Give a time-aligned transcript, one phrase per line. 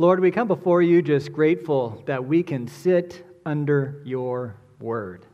[0.00, 5.26] Lord, we come before you just grateful that we can sit under your word.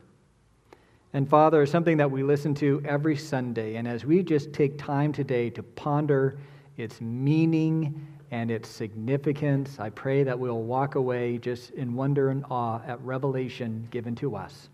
[1.13, 5.13] And Father, something that we listen to every Sunday, and as we just take time
[5.13, 6.37] today to ponder
[6.75, 12.43] its meaning and its significance, I pray that we'll walk away just in wonder and
[12.49, 14.67] awe at revelation given to us.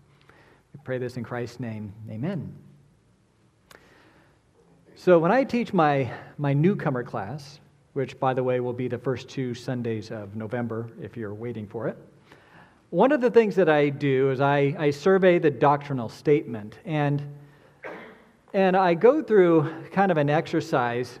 [0.72, 1.92] We pray this in Christ's name.
[2.10, 2.52] Amen.
[4.96, 7.60] So, when I teach my, my newcomer class,
[7.94, 11.66] which, by the way, will be the first two Sundays of November if you're waiting
[11.66, 11.96] for it,
[12.90, 16.78] one of the things that I do is I, I survey the doctrinal statement.
[16.84, 17.22] And,
[18.52, 21.18] and I go through kind of an exercise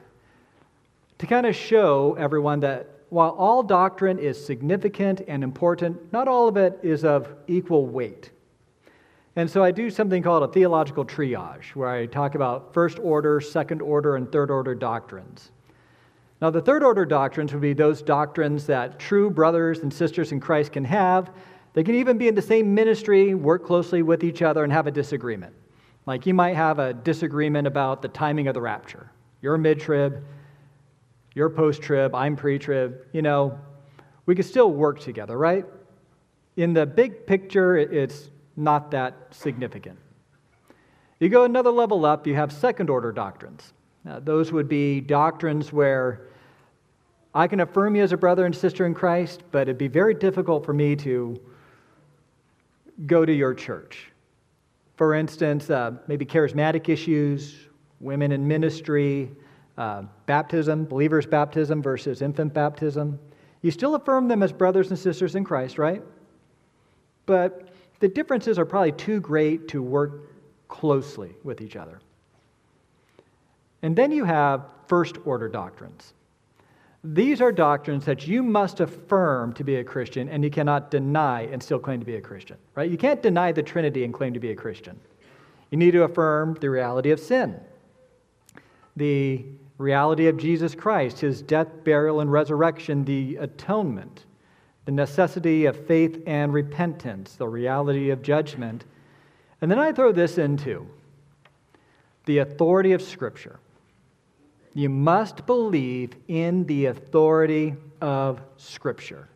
[1.18, 6.46] to kind of show everyone that while all doctrine is significant and important, not all
[6.46, 8.30] of it is of equal weight.
[9.36, 13.40] And so I do something called a theological triage, where I talk about first order,
[13.40, 15.50] second order, and third order doctrines.
[16.40, 20.40] Now, the third order doctrines would be those doctrines that true brothers and sisters in
[20.40, 21.30] Christ can have.
[21.72, 24.86] They can even be in the same ministry, work closely with each other, and have
[24.86, 25.54] a disagreement.
[26.06, 29.10] Like you might have a disagreement about the timing of the rapture.
[29.40, 30.24] You're mid trib,
[31.34, 33.06] you're post trib, I'm pre trib.
[33.12, 33.58] You know,
[34.26, 35.64] we could still work together, right?
[36.56, 39.98] In the big picture, it's not that significant.
[41.18, 43.72] You go another level up, you have second order doctrines.
[44.04, 46.28] Now, those would be doctrines where
[47.34, 50.14] I can affirm you as a brother and sister in Christ, but it'd be very
[50.14, 51.40] difficult for me to
[53.06, 54.12] go to your church.
[54.96, 57.56] For instance, uh, maybe charismatic issues,
[57.98, 59.30] women in ministry,
[59.76, 63.18] uh, baptism, believers' baptism versus infant baptism.
[63.62, 66.02] You still affirm them as brothers and sisters in Christ, right?
[67.26, 70.30] But the differences are probably too great to work
[70.68, 72.00] closely with each other.
[73.84, 76.14] And then you have first order doctrines.
[77.04, 81.42] These are doctrines that you must affirm to be a Christian and you cannot deny
[81.42, 82.90] and still claim to be a Christian, right?
[82.90, 84.98] You can't deny the Trinity and claim to be a Christian.
[85.70, 87.60] You need to affirm the reality of sin,
[88.96, 89.44] the
[89.76, 94.24] reality of Jesus Christ, his death, burial, and resurrection, the atonement,
[94.86, 98.86] the necessity of faith and repentance, the reality of judgment.
[99.60, 100.86] And then I throw this into
[102.24, 103.60] the authority of Scripture.
[104.74, 109.28] You must believe in the authority of Scripture.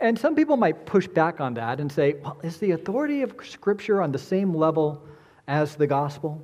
[0.00, 3.34] And some people might push back on that and say, well, is the authority of
[3.42, 5.02] Scripture on the same level
[5.48, 6.40] as the gospel?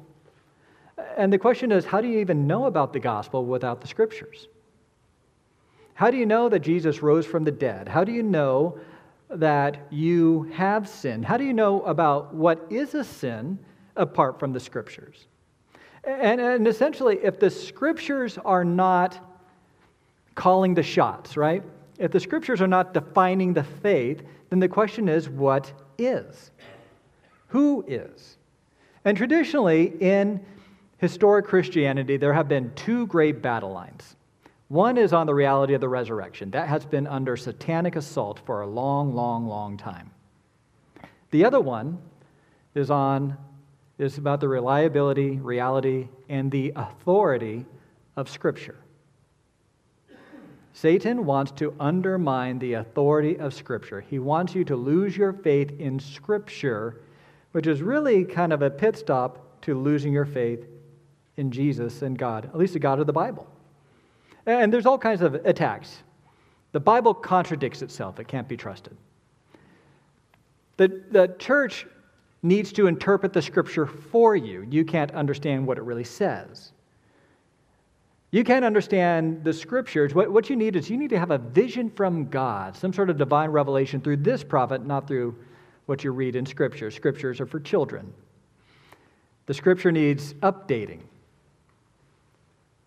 [1.16, 4.48] And the question is, how do you even know about the gospel without the Scriptures?
[5.94, 7.88] How do you know that Jesus rose from the dead?
[7.88, 8.78] How do you know
[9.30, 11.24] that you have sinned?
[11.24, 13.58] How do you know about what is a sin
[13.96, 15.26] apart from the Scriptures?
[16.06, 19.18] And, and essentially, if the scriptures are not
[20.34, 21.62] calling the shots, right?
[21.98, 26.50] If the scriptures are not defining the faith, then the question is what is?
[27.48, 28.36] Who is?
[29.04, 30.44] And traditionally, in
[30.98, 34.16] historic Christianity, there have been two great battle lines.
[34.68, 36.50] One is on the reality of the resurrection.
[36.50, 40.10] That has been under satanic assault for a long, long, long time.
[41.30, 41.98] The other one
[42.74, 43.36] is on
[43.98, 47.64] is about the reliability, reality, and the authority
[48.16, 48.76] of Scripture.
[50.72, 54.00] Satan wants to undermine the authority of Scripture.
[54.00, 57.00] He wants you to lose your faith in Scripture,
[57.52, 60.66] which is really kind of a pit stop to losing your faith
[61.36, 63.46] in Jesus and God, at least the God of the Bible.
[64.46, 66.02] And there's all kinds of attacks.
[66.72, 68.96] The Bible contradicts itself, it can't be trusted.
[70.76, 71.86] The, the church
[72.44, 74.66] needs to interpret the scripture for you.
[74.70, 76.72] You can't understand what it really says.
[78.30, 80.14] You can't understand the scriptures.
[80.14, 83.08] What, what you need is you need to have a vision from God, some sort
[83.08, 85.34] of divine revelation through this prophet, not through
[85.86, 86.90] what you read in scripture.
[86.90, 88.12] Scriptures are for children.
[89.46, 91.00] The scripture needs updating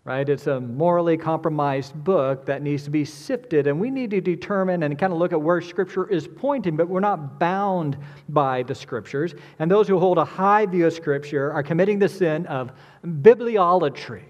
[0.08, 0.26] right?
[0.26, 4.82] It's a morally compromised book that needs to be sifted, and we need to determine
[4.82, 7.98] and kind of look at where Scripture is pointing, but we're not bound
[8.30, 9.34] by the Scriptures.
[9.58, 12.72] And those who hold a high view of Scripture are committing the sin of
[13.04, 14.22] bibliolatry.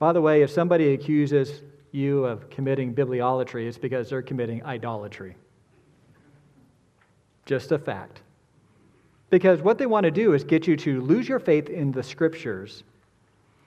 [0.00, 5.36] By the way, if somebody accuses you of committing bibliolatry, it's because they're committing idolatry.
[7.46, 8.22] Just a fact.
[9.30, 12.02] Because what they want to do is get you to lose your faith in the
[12.02, 12.82] Scriptures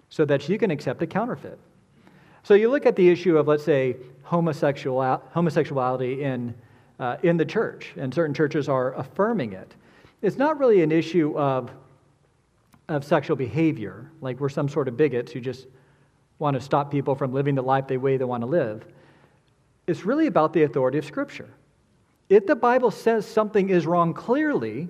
[0.10, 1.60] so that you can accept a counterfeit.
[2.44, 6.54] So you look at the issue of, let's say, homosexual, homosexuality in,
[7.00, 9.74] uh, in the church, and certain churches are affirming it.
[10.22, 11.72] It's not really an issue of,
[12.88, 15.68] of sexual behavior, like we're some sort of bigots who just
[16.40, 18.86] want to stop people from living the life the way they want to live.
[19.88, 21.50] It's really about the authority of Scripture.
[22.30, 24.88] If the Bible says something is wrong clearly,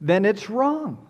[0.00, 1.07] then it's wrong.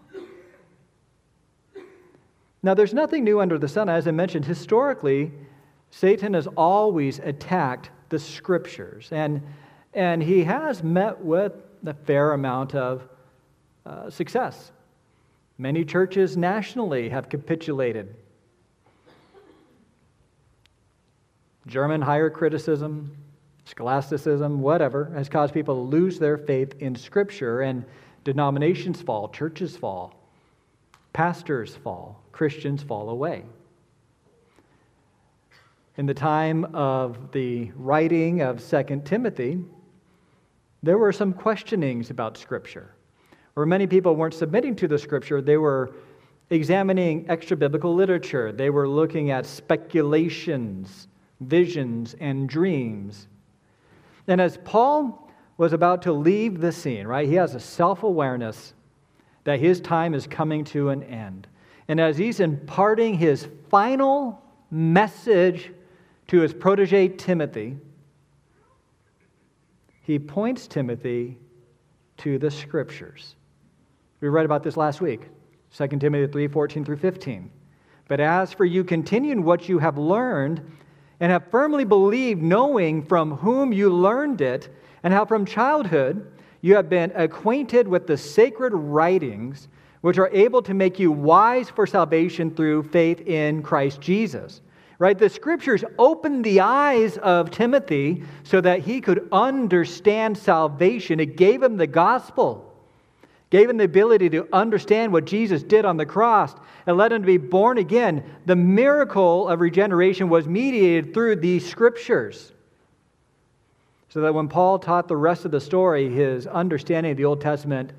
[2.63, 3.89] Now, there's nothing new under the sun.
[3.89, 5.33] As I mentioned, historically,
[5.91, 9.43] Satan has always attacked the scriptures, and,
[9.95, 11.53] and he has met with
[11.87, 13.09] a fair amount of
[13.87, 14.73] uh, success.
[15.57, 18.15] Many churches nationally have capitulated.
[21.67, 23.17] German higher criticism,
[23.67, 27.85] scholasticism, whatever, has caused people to lose their faith in Scripture, and
[28.25, 30.15] denominations fall, churches fall,
[31.13, 33.43] pastors fall, Christians fall away.
[35.97, 39.59] In the time of the writing of 2 Timothy,
[40.85, 42.95] there were some questionings about Scripture,
[43.55, 45.97] where many people weren't submitting to the Scripture, they were
[46.51, 51.09] examining extra biblical literature, they were looking at speculations,
[51.41, 53.27] visions, and dreams.
[54.29, 58.75] And as Paul was about to leave the scene, right, he has a self awareness
[59.43, 61.49] that his time is coming to an end.
[61.89, 65.73] And as he's imparting his final message
[66.29, 67.79] to his protege Timothy,
[70.03, 71.39] he points Timothy
[72.19, 73.35] to the scriptures.
[74.21, 75.23] We read about this last week
[75.77, 77.51] 2 Timothy 3 14 through 15.
[78.09, 80.63] But as for you, continue in what you have learned
[81.21, 84.69] and have firmly believed, knowing from whom you learned it,
[85.03, 86.31] and how from childhood
[86.61, 89.69] you have been acquainted with the sacred writings,
[90.01, 94.61] which are able to make you wise for salvation through faith in Christ Jesus.
[94.99, 95.17] Right?
[95.17, 101.21] The scriptures opened the eyes of Timothy so that he could understand salvation.
[101.21, 102.69] It gave him the gospel
[103.51, 106.55] gave him the ability to understand what Jesus did on the cross
[106.87, 108.23] and led him to be born again.
[108.47, 112.53] The miracle of regeneration was mediated through these scriptures.
[114.11, 117.41] So that when Paul taught the rest of the story, his understanding of the Old
[117.41, 117.93] Testament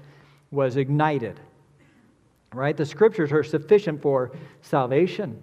[0.52, 1.40] was ignited.
[2.54, 2.76] Right?
[2.76, 4.32] The scriptures are sufficient for
[4.62, 5.40] salvation.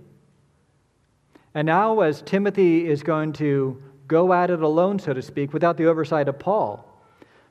[1.54, 5.76] And now, as Timothy is going to go at it alone, so to speak, without
[5.76, 6.84] the oversight of Paul,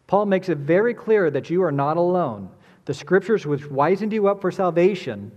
[0.07, 2.49] Paul makes it very clear that you are not alone.
[2.85, 5.31] The scriptures which wizened you up for salvation,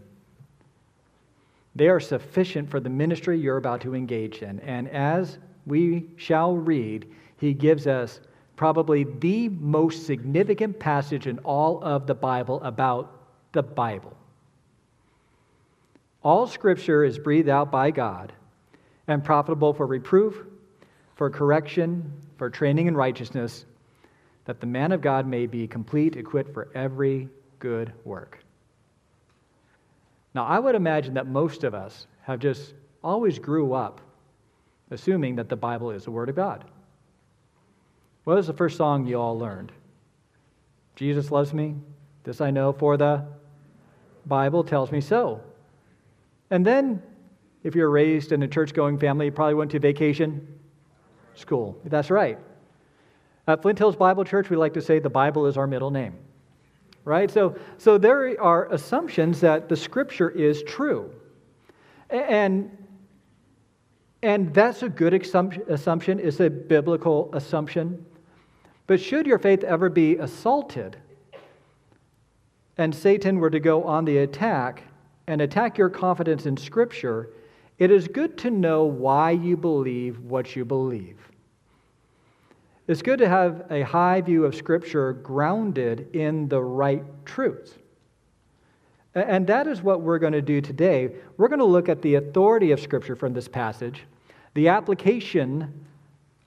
[1.75, 4.61] they are sufficient for the ministry you're about to engage in.
[4.61, 8.21] And as we shall read, he gives us
[8.57, 13.18] probably the most significant passage in all of the Bible about
[13.53, 14.17] the Bible.
[16.23, 18.33] All scripture is breathed out by God
[19.07, 20.45] and profitable for reproof,
[21.15, 23.65] for correction, for training in righteousness
[24.45, 27.29] that the man of God may be complete, equipped for every
[27.59, 28.39] good work.
[30.35, 34.01] Now, I would imagine that most of us have just always grew up
[34.91, 36.65] assuming that the Bible is the Word of God.
[38.25, 39.73] What was the first song you all learned?
[40.97, 41.75] Jesus loves me.
[42.29, 43.25] This I know, for the
[44.27, 45.41] Bible tells me so.
[46.51, 47.03] And then,
[47.63, 50.47] if you're raised in a church going family, you probably went to vacation
[51.35, 51.79] school.
[51.87, 52.39] That's right.
[53.47, 56.19] At Flint Hills Bible Church, we like to say the Bible is our middle name.
[57.07, 57.31] Right?
[57.31, 61.11] So, so there are assumptions that the scripture is true.
[62.11, 62.71] And,
[64.23, 68.05] and that's a good assumption, it's a biblical assumption.
[68.87, 70.99] But should your faith ever be assaulted
[72.79, 74.85] and Satan were to go on the attack
[75.27, 77.31] and attack your confidence in Scripture,
[77.79, 81.19] it is good to know why you believe what you believe.
[82.87, 87.75] It's good to have a high view of Scripture grounded in the right truths.
[89.15, 91.11] And that is what we're going to do today.
[91.37, 94.05] We're going to look at the authority of Scripture from this passage,
[94.55, 95.85] the application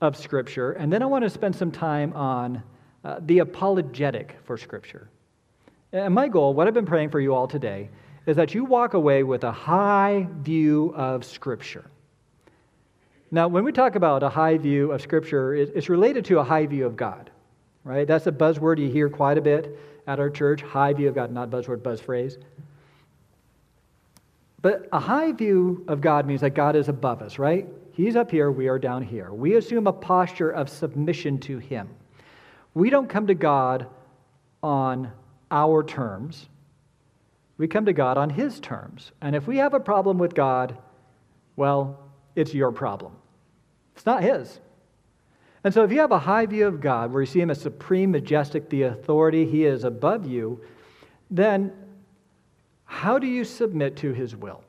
[0.00, 2.62] of Scripture, and then I want to spend some time on
[3.04, 5.08] uh, the apologetic for Scripture.
[5.92, 7.90] And my goal, what I've been praying for you all today,
[8.26, 11.84] is that you walk away with a high view of Scripture.
[13.30, 16.66] Now, when we talk about a high view of Scripture, it's related to a high
[16.66, 17.30] view of God,
[17.84, 18.06] right?
[18.06, 21.32] That's a buzzword you hear quite a bit at our church high view of God,
[21.32, 22.38] not buzzword, buzz phrase.
[24.60, 27.66] But a high view of God means that God is above us, right?
[27.92, 29.32] He's up here, we are down here.
[29.32, 31.88] We assume a posture of submission to Him.
[32.74, 33.86] We don't come to God
[34.62, 35.10] on
[35.52, 36.48] our terms,
[37.58, 39.12] we come to God on His terms.
[39.20, 40.76] And if we have a problem with God,
[41.54, 42.00] well,
[42.34, 43.12] it's your problem.
[43.94, 44.58] It's not his.
[45.62, 47.60] And so if you have a high view of God, where you see him as
[47.60, 50.60] supreme, majestic, the authority, he is above you,
[51.30, 51.72] then
[52.84, 54.64] how do you submit to his will?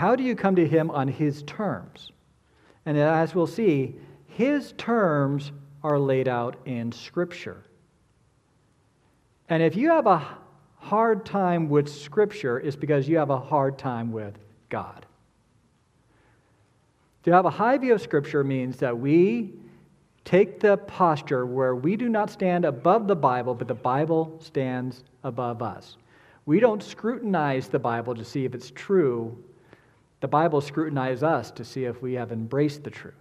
[0.00, 2.10] how do you come to Him on His terms?
[2.86, 3.96] And as we'll see,
[4.28, 7.62] His terms are laid out in Scripture.
[9.50, 10.26] And if you have a
[10.76, 14.38] hard time with Scripture, it's because you have a hard time with
[14.68, 15.04] God.
[17.24, 19.52] To have a high view of Scripture means that we
[20.24, 25.02] take the posture where we do not stand above the Bible, but the Bible stands
[25.24, 25.96] above us.
[26.46, 29.36] We don't scrutinize the Bible to see if it's true.
[30.20, 33.14] The Bible scrutinizes us to see if we have embraced the truth.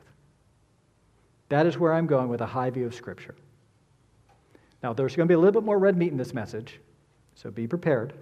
[1.49, 3.35] That is where I'm going with a high view of Scripture.
[4.81, 6.79] Now, there's going to be a little bit more red meat in this message,
[7.35, 8.13] so be prepared.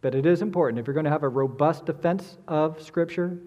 [0.00, 0.78] But it is important.
[0.78, 3.38] If you're going to have a robust defense of Scripture,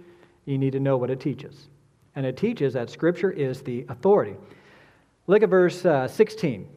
[0.45, 1.69] you need to know what it teaches.
[2.15, 4.35] And it teaches that Scripture is the authority.
[5.25, 6.67] Look at verse uh, 16.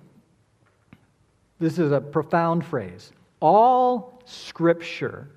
[1.59, 3.13] This is a profound phrase.
[3.41, 5.31] All Scripture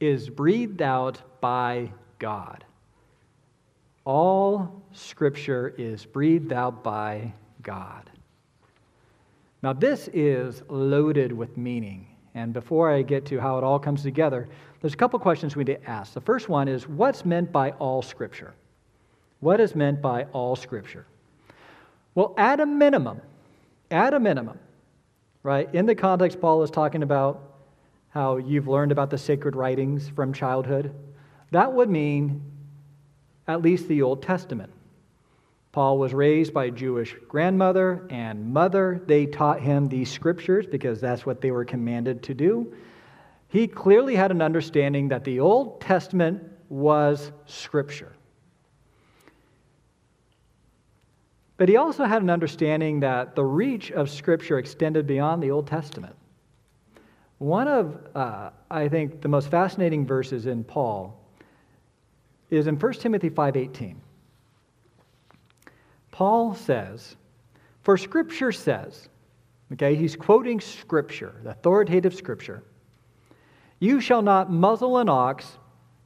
[0.00, 2.64] is breathed out by God.
[4.04, 8.10] All Scripture is breathed out by God.
[9.64, 12.06] Now, this is loaded with meaning.
[12.34, 14.46] And before I get to how it all comes together,
[14.82, 16.12] there's a couple questions we need to ask.
[16.12, 18.52] The first one is what's meant by all Scripture?
[19.40, 21.06] What is meant by all Scripture?
[22.14, 23.22] Well, at a minimum,
[23.90, 24.58] at a minimum,
[25.42, 27.54] right, in the context Paul is talking about
[28.10, 30.94] how you've learned about the sacred writings from childhood,
[31.52, 32.42] that would mean
[33.48, 34.70] at least the Old Testament.
[35.74, 39.02] Paul was raised by a Jewish grandmother and mother.
[39.06, 42.72] They taught him these scriptures because that's what they were commanded to do.
[43.48, 48.12] He clearly had an understanding that the Old Testament was scripture.
[51.56, 55.66] But he also had an understanding that the reach of scripture extended beyond the Old
[55.66, 56.14] Testament.
[57.38, 61.20] One of, uh, I think, the most fascinating verses in Paul
[62.48, 64.03] is in 1 Timothy 5:18.
[66.14, 67.16] Paul says,
[67.82, 69.08] For Scripture says,
[69.72, 72.62] okay, he's quoting Scripture, the authoritative Scripture,
[73.80, 75.58] you shall not muzzle an ox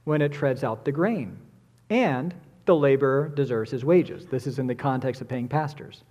[0.05, 1.37] when it treads out the grain,
[1.91, 2.33] and
[2.65, 4.25] the laborer deserves his wages.
[4.25, 6.03] This is in the context of paying pastors.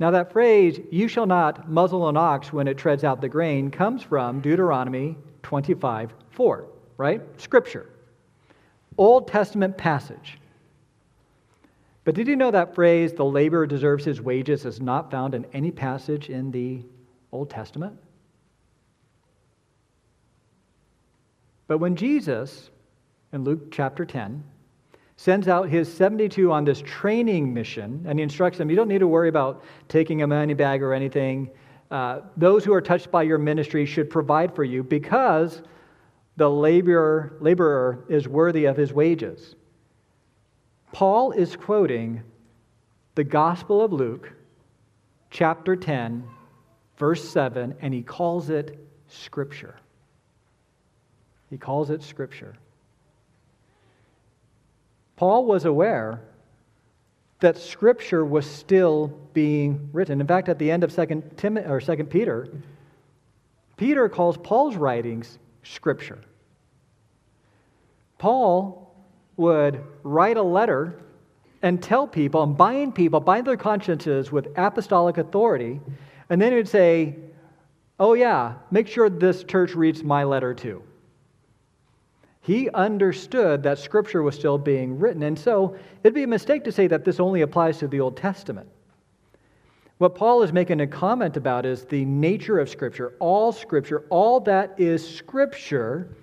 [0.00, 3.70] Now, that phrase, you shall not muzzle an ox when it treads out the grain,
[3.70, 6.64] comes from Deuteronomy 25 4,
[6.96, 7.22] right?
[7.40, 7.88] Scripture.
[8.98, 10.39] Old Testament passage.
[12.04, 15.46] But did you know that phrase, the laborer deserves his wages, is not found in
[15.52, 16.82] any passage in the
[17.30, 17.98] Old Testament?
[21.66, 22.70] But when Jesus,
[23.32, 24.42] in Luke chapter 10,
[25.16, 29.00] sends out his 72 on this training mission, and he instructs them, you don't need
[29.00, 31.50] to worry about taking a money bag or anything.
[31.90, 35.60] Uh, those who are touched by your ministry should provide for you because
[36.38, 39.56] the laborer, laborer is worthy of his wages.
[40.92, 42.22] Paul is quoting
[43.14, 44.32] the Gospel of Luke,
[45.30, 46.24] chapter 10,
[46.96, 48.78] verse 7, and he calls it
[49.08, 49.76] Scripture.
[51.48, 52.54] He calls it Scripture.
[55.16, 56.22] Paul was aware
[57.40, 60.20] that Scripture was still being written.
[60.20, 62.48] In fact, at the end of 2 Tim, or 2 Peter,
[63.76, 66.20] Peter calls Paul's writings Scripture.
[68.18, 68.79] Paul
[69.40, 71.00] would write a letter
[71.62, 75.80] and tell people and bind people, bind their consciences with apostolic authority,
[76.28, 77.16] and then he would say,
[77.98, 80.82] Oh, yeah, make sure this church reads my letter too.
[82.40, 86.72] He understood that Scripture was still being written, and so it'd be a mistake to
[86.72, 88.68] say that this only applies to the Old Testament.
[89.98, 93.12] What Paul is making a comment about is the nature of Scripture.
[93.18, 96.16] All Scripture, all that is Scripture,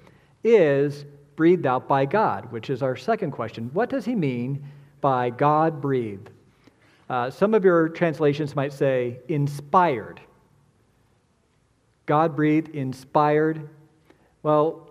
[0.43, 1.05] is
[1.37, 3.69] breathed out by God, which is our second question.
[3.71, 4.61] What does he mean
[4.99, 6.31] by God breathed?
[7.09, 10.19] Uh, some of your translations might say inspired.
[12.05, 13.69] God breathed, inspired.
[14.43, 14.89] Well,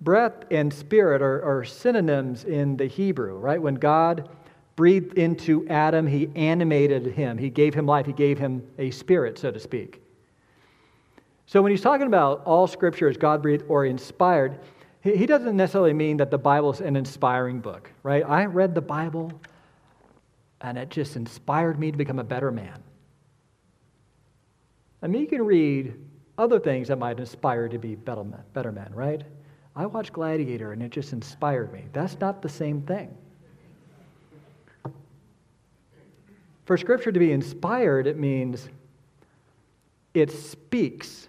[0.00, 3.60] breath and spirit are, are synonyms in the Hebrew, right?
[3.60, 4.28] When God
[4.76, 9.36] breathed into Adam, he animated him, he gave him life, he gave him a spirit,
[9.36, 10.00] so to speak.
[11.46, 14.60] So when he's talking about all scripture is God breathed or inspired,
[15.02, 18.24] he doesn't necessarily mean that the Bible is an inspiring book, right?
[18.26, 19.32] I read the Bible
[20.60, 22.82] and it just inspired me to become a better man.
[25.02, 25.94] I mean, you can read
[26.36, 29.22] other things that might inspire to be better men, better men, right?
[29.76, 31.84] I watched Gladiator and it just inspired me.
[31.92, 33.16] That's not the same thing.
[36.64, 38.68] For Scripture to be inspired, it means
[40.12, 41.28] it speaks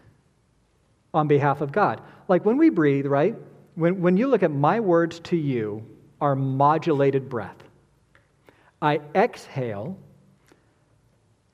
[1.13, 2.01] on behalf of God.
[2.27, 3.35] Like when we breathe, right?
[3.75, 5.85] When, when you look at my words to you,
[6.21, 7.55] are modulated breath.
[8.81, 9.97] I exhale,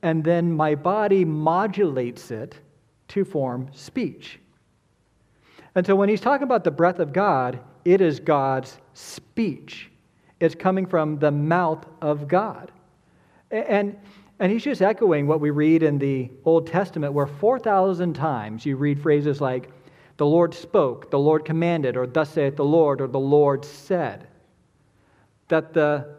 [0.02, 2.60] and then my body modulates it
[3.10, 4.40] to form speech.
[5.76, 9.92] And so when he's talking about the breath of God, it is God's speech.
[10.40, 12.72] It's coming from the mouth of God.
[13.52, 13.98] And,
[14.40, 18.76] and he's just echoing what we read in the Old Testament, where 4,000 times you
[18.78, 19.70] read phrases like,
[20.18, 24.28] the Lord spoke, the Lord commanded, or thus saith the Lord, or the Lord said.
[25.50, 26.16] That the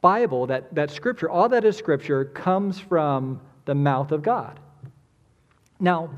[0.00, 4.58] Bible, that, that Scripture, all that is Scripture, comes from the mouth of God.
[5.78, 6.10] Now,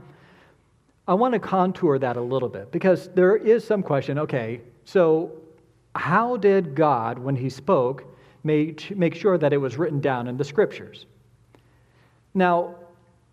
[1.07, 5.33] I want to contour that a little bit because there is some question okay, so
[5.95, 8.05] how did God, when He spoke,
[8.45, 11.07] make, make sure that it was written down in the Scriptures?
[12.35, 12.77] Now,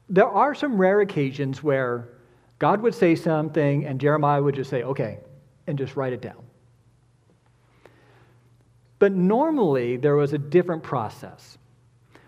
[0.10, 2.10] there are some rare occasions where
[2.60, 5.20] God would say something and Jeremiah would just say, okay,
[5.66, 6.44] and just write it down.
[9.00, 11.58] But normally, there was a different process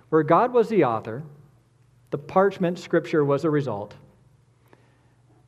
[0.10, 1.22] where God was the author,
[2.12, 3.96] the parchment scripture was a result,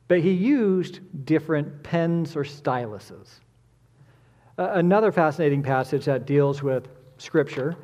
[0.06, 3.40] but he used different pens or styluses.
[4.58, 7.76] Another fascinating passage that deals with scripture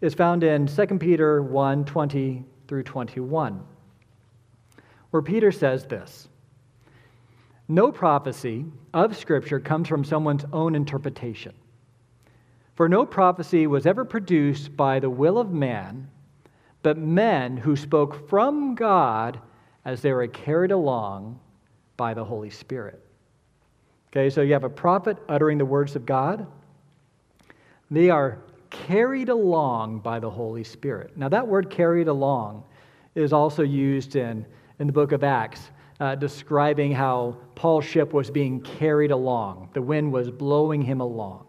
[0.00, 3.62] is found in 2 Peter 1 20 through 21,
[5.10, 6.28] where Peter says this
[7.70, 11.54] No prophecy of scripture comes from someone's own interpretation.
[12.74, 16.10] For no prophecy was ever produced by the will of man,
[16.82, 19.40] but men who spoke from God
[19.84, 21.38] as they were carried along
[21.96, 23.06] by the Holy Spirit.
[24.08, 26.48] Okay, so you have a prophet uttering the words of God.
[27.88, 31.16] They are carried along by the Holy Spirit.
[31.16, 32.64] Now, that word carried along
[33.14, 34.44] is also used in,
[34.80, 39.68] in the book of Acts, uh, describing how Paul's ship was being carried along.
[39.74, 41.44] The wind was blowing him along.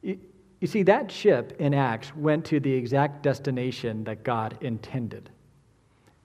[0.00, 0.18] You,
[0.60, 5.28] you see, that ship in Acts went to the exact destination that God intended.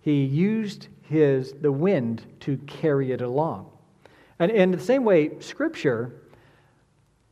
[0.01, 3.71] He used his, the wind to carry it along.
[4.37, 6.21] And in the same way, Scripture,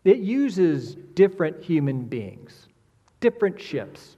[0.03, 2.67] it uses different human beings,
[3.19, 4.16] different ships.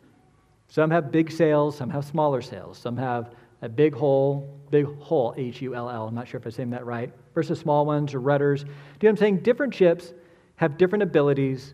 [0.70, 5.34] Some have big sails, some have smaller sails, some have a big hull, big hull,
[5.36, 8.14] H U L L, I'm not sure if I'm saying that right, versus small ones
[8.14, 8.64] or rudders.
[8.64, 9.40] Do you know what I'm saying?
[9.40, 10.14] Different ships
[10.56, 11.74] have different abilities,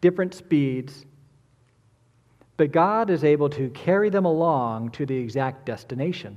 [0.00, 1.04] different speeds,
[2.56, 6.36] but God is able to carry them along to the exact destination.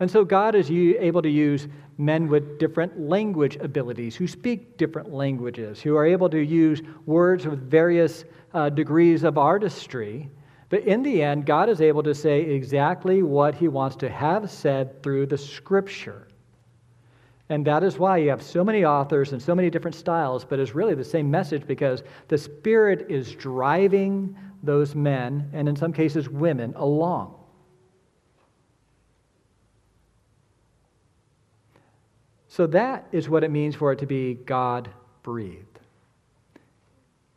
[0.00, 1.66] And so God is able to use
[1.96, 7.46] men with different language abilities, who speak different languages, who are able to use words
[7.46, 10.30] with various uh, degrees of artistry.
[10.70, 14.50] But in the end, God is able to say exactly what he wants to have
[14.50, 16.28] said through the scripture.
[17.48, 20.58] And that is why you have so many authors and so many different styles, but
[20.58, 25.92] it's really the same message because the Spirit is driving those men, and in some
[25.92, 27.34] cases, women, along.
[32.48, 34.90] So that is what it means for it to be God
[35.22, 35.78] breathed.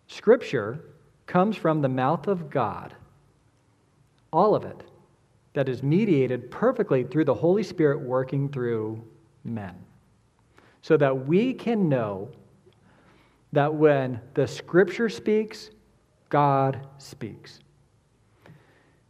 [0.07, 0.83] Scripture
[1.27, 2.95] comes from the mouth of God,
[4.31, 4.83] all of it,
[5.53, 9.03] that is mediated perfectly through the Holy Spirit working through
[9.43, 9.75] men.
[10.81, 12.29] So that we can know
[13.51, 15.69] that when the Scripture speaks,
[16.29, 17.59] God speaks.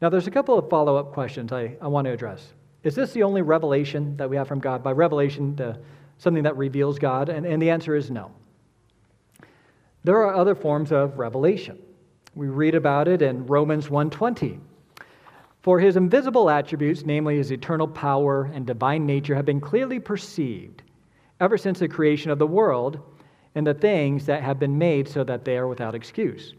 [0.02, 2.54] Now, there's a couple of follow up questions I, I want to address.
[2.84, 4.82] Is this the only revelation that we have from God?
[4.82, 5.80] By revelation, the,
[6.18, 7.30] something that reveals God?
[7.30, 8.32] And, and the answer is no.
[10.04, 11.78] There are other forms of revelation.
[12.34, 14.60] We read about it in Romans 1:20.
[15.62, 20.82] For his invisible attributes, namely his eternal power and divine nature, have been clearly perceived
[21.40, 23.00] ever since the creation of the world
[23.54, 26.56] and the things that have been made so that they are without excuse.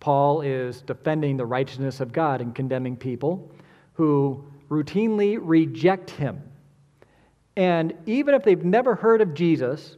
[0.00, 3.50] Paul is defending the righteousness of God and condemning people
[3.94, 6.42] who routinely reject him.
[7.56, 9.96] And even if they've never heard of Jesus,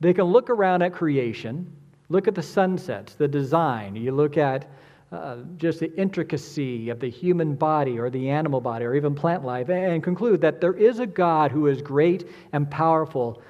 [0.00, 1.70] they can look around at creation,
[2.08, 3.96] look at the sunsets, the design.
[3.96, 4.66] You look at
[5.12, 9.44] uh, just the intricacy of the human body or the animal body or even plant
[9.44, 13.42] life and conclude that there is a God who is great and powerful.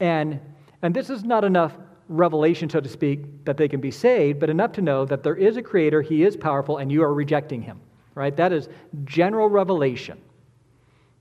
[0.00, 0.40] And,
[0.82, 4.50] and this is not enough revelation, so to speak, that they can be saved, but
[4.50, 7.62] enough to know that there is a creator, he is powerful, and you are rejecting
[7.62, 7.80] him.
[8.16, 8.36] Right?
[8.36, 8.68] That is
[9.04, 10.20] general revelation.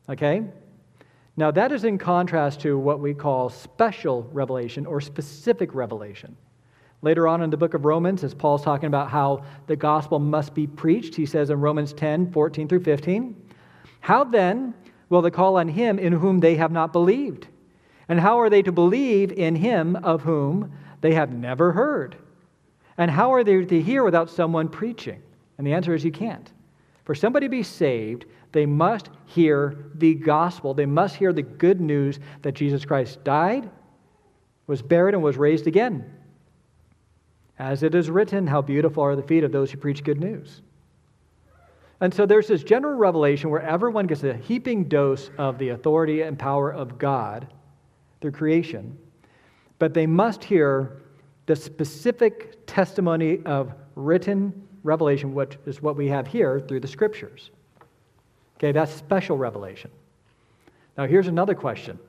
[0.09, 0.43] Okay?
[1.37, 6.35] Now, that is in contrast to what we call special revelation or specific revelation.
[7.03, 10.53] Later on in the book of Romans, as Paul's talking about how the gospel must
[10.53, 13.35] be preached, he says in Romans 10 14 through 15,
[13.99, 14.73] How then
[15.09, 17.47] will they call on him in whom they have not believed?
[18.07, 22.15] And how are they to believe in him of whom they have never heard?
[22.97, 25.21] And how are they to hear without someone preaching?
[25.57, 26.51] And the answer is you can't.
[27.03, 30.73] For somebody to be saved, they must hear the gospel.
[30.73, 33.69] They must hear the good news that Jesus Christ died,
[34.67, 36.09] was buried, and was raised again.
[37.59, 40.61] As it is written, how beautiful are the feet of those who preach good news.
[42.01, 46.21] And so there's this general revelation where everyone gets a heaping dose of the authority
[46.21, 47.47] and power of God
[48.19, 48.97] through creation,
[49.79, 51.01] but they must hear
[51.45, 57.51] the specific testimony of written revelation, which is what we have here through the scriptures.
[58.57, 59.91] Okay, that's special revelation.
[60.97, 61.99] Now, here's another question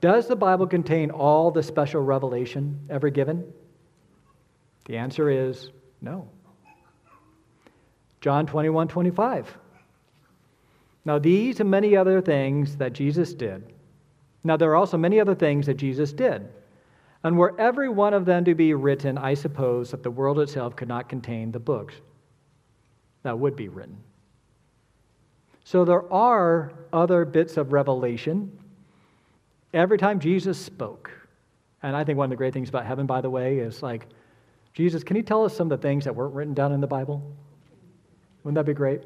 [0.00, 3.52] Does the Bible contain all the special revelation ever given?
[4.86, 5.70] The answer is
[6.00, 6.28] no.
[8.20, 9.58] John 21 25.
[11.04, 13.72] Now, these and many other things that Jesus did.
[14.42, 16.48] Now, there are also many other things that Jesus did.
[17.22, 20.74] And were every one of them to be written, I suppose that the world itself
[20.74, 21.94] could not contain the books
[23.22, 23.96] that would be written.
[25.64, 28.56] So there are other bits of revelation.
[29.74, 31.10] Every time Jesus spoke,
[31.82, 34.06] and I think one of the great things about heaven, by the way, is like,
[34.76, 36.86] Jesus, can you tell us some of the things that weren't written down in the
[36.86, 37.34] Bible?
[38.44, 39.00] Wouldn't that be great?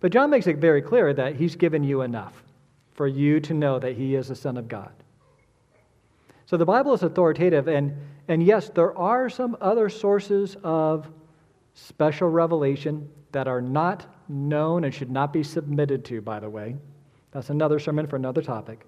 [0.00, 2.34] But John makes it very clear that he's given you enough
[2.92, 4.92] for you to know that he is the Son of God.
[6.44, 7.96] So the Bible is authoritative, and,
[8.28, 11.08] and yes, there are some other sources of
[11.72, 16.76] special revelation that are not known and should not be submitted to, by the way.
[17.30, 18.86] That's another sermon for another topic.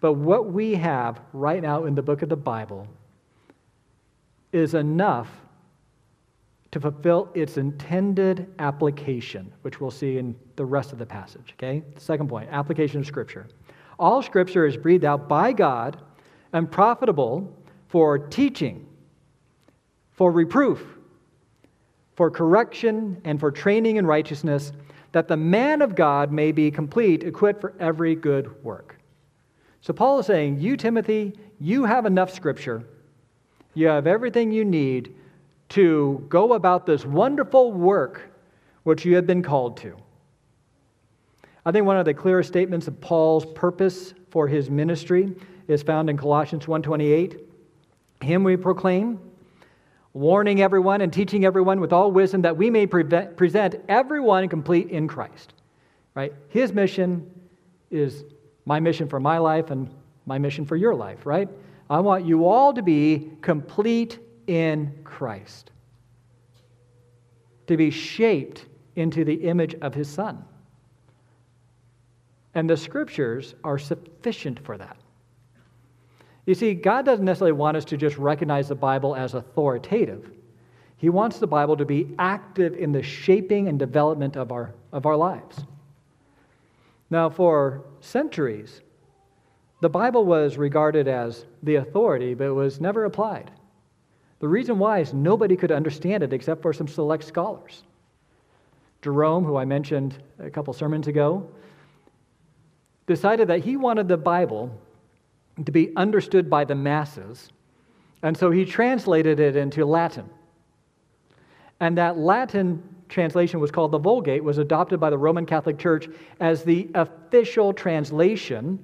[0.00, 2.86] But what we have right now in the book of the Bible
[4.52, 5.28] is enough
[6.72, 11.54] to fulfill its intended application, which we'll see in the rest of the passage.
[11.58, 11.82] Okay?
[11.98, 13.46] Second point application of Scripture.
[13.98, 15.98] All Scripture is breathed out by God
[16.52, 17.56] and profitable
[17.88, 18.86] for teaching,
[20.12, 20.82] for reproof,
[22.16, 24.72] for correction, and for training in righteousness,
[25.12, 28.96] that the man of God may be complete, equipped for every good work.
[29.82, 32.84] So Paul is saying, You, Timothy, you have enough Scripture.
[33.74, 35.14] You have everything you need
[35.70, 38.30] to go about this wonderful work
[38.82, 39.96] which you have been called to.
[41.64, 45.34] I think one of the clearest statements of Paul's purpose for his ministry
[45.68, 47.38] is found in Colossians 1:28.
[48.20, 49.18] Him we proclaim,
[50.12, 54.88] warning everyone and teaching everyone with all wisdom that we may prevent, present everyone complete
[54.88, 55.54] in Christ.
[56.14, 56.34] Right?
[56.48, 57.30] His mission
[57.90, 58.24] is
[58.66, 59.88] my mission for my life and
[60.26, 61.48] my mission for your life, right?
[61.92, 65.72] I want you all to be complete in Christ,
[67.66, 68.64] to be shaped
[68.96, 70.42] into the image of his Son.
[72.54, 74.96] And the scriptures are sufficient for that.
[76.46, 80.30] You see, God doesn't necessarily want us to just recognize the Bible as authoritative.
[80.96, 85.04] He wants the Bible to be active in the shaping and development of our, of
[85.04, 85.58] our lives.
[87.10, 88.80] Now, for centuries,
[89.82, 93.50] the Bible was regarded as the authority, but it was never applied.
[94.38, 97.82] The reason why is nobody could understand it except for some select scholars.
[99.02, 101.48] Jerome, who I mentioned a couple sermons ago,
[103.08, 104.70] decided that he wanted the Bible
[105.66, 107.50] to be understood by the masses,
[108.22, 110.30] and so he translated it into Latin.
[111.80, 116.08] And that Latin translation was called the Vulgate, was adopted by the Roman Catholic Church
[116.38, 118.78] as the official translation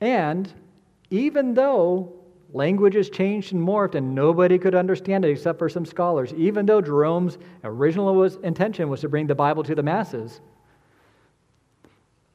[0.00, 0.52] and
[1.10, 2.12] even though
[2.52, 6.80] languages changed and morphed and nobody could understand it except for some scholars, even though
[6.80, 10.40] Jerome's original was, intention was to bring the Bible to the masses,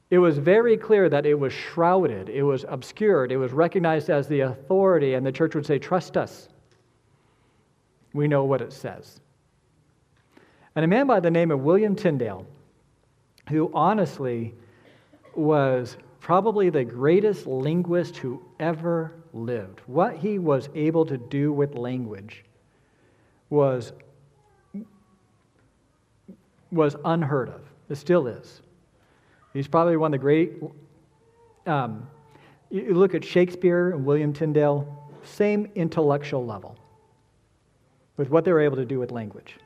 [0.08, 4.28] it was very clear that it was shrouded, it was obscured, it was recognized as
[4.28, 6.48] the authority, and the church would say, Trust us.
[8.12, 9.20] We know what it says.
[10.76, 12.46] And a man by the name of William Tyndale,
[13.48, 14.54] who honestly
[15.34, 19.80] was probably the greatest linguist who ever lived.
[19.86, 22.44] What he was able to do with language
[23.50, 23.92] was,
[26.70, 27.60] was unheard of.
[27.88, 28.60] It still is.
[29.52, 30.54] He's probably one of the great.
[31.66, 32.08] Um,
[32.70, 36.76] you look at Shakespeare and William Tyndale, same intellectual level
[38.16, 39.56] with what they were able to do with language.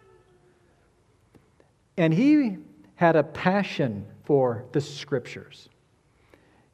[1.96, 2.58] And he
[2.96, 5.68] had a passion for the scriptures.